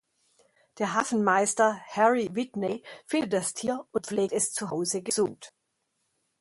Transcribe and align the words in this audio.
Der 0.79 0.95
Hafenmeister 0.95 1.79
Harry 1.89 2.31
Whitney 2.33 2.81
findet 3.05 3.33
das 3.33 3.53
Tier 3.53 3.85
und 3.91 4.07
pflegt 4.07 4.33
es 4.33 4.51
zuhause 4.51 5.03
gesund. 5.03 5.53